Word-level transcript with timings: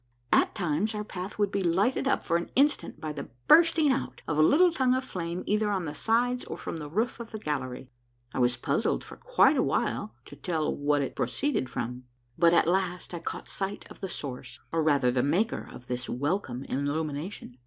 At 0.33 0.55
times 0.55 0.95
our 0.95 1.03
path 1.03 1.37
would 1.37 1.51
be 1.51 1.61
lighted 1.61 2.07
up 2.07 2.25
for 2.25 2.35
an 2.35 2.49
instant 2.55 2.99
by 2.99 3.13
the 3.13 3.29
bursting 3.45 3.91
out 3.91 4.23
of 4.27 4.35
a 4.35 4.41
little 4.41 4.71
tongue 4.71 4.95
of 4.95 5.03
flame 5.03 5.43
either^ 5.43 5.71
on 5.71 5.85
the 5.85 5.93
sides 5.93 6.43
or 6.45 6.57
from 6.57 6.77
the 6.77 6.89
roof 6.89 7.19
of 7.19 7.29
the 7.29 7.37
gallery. 7.37 7.91
I 8.33 8.39
was 8.39 8.57
puzzled 8.57 9.03
for 9.03 9.15
quite 9.15 9.57
a 9.57 9.61
while 9.61 10.15
to 10.25 10.35
tell 10.35 10.75
what 10.75 11.03
it 11.03 11.15
proceeded 11.15 11.69
from; 11.69 12.05
but 12.35 12.51
at 12.51 12.67
last 12.67 13.13
I 13.13 13.19
caught 13.19 13.47
sight 13.47 13.85
of 13.91 13.99
the 14.01 14.09
source, 14.09 14.59
or 14.71 14.81
rather 14.81 15.11
the 15.11 15.21
maker, 15.21 15.69
of 15.71 15.85
this 15.85 16.09
welcome 16.09 16.63
illumination. 16.63 17.59